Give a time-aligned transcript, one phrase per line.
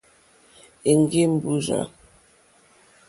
[0.91, 1.81] Èŋɡé mbúrzà.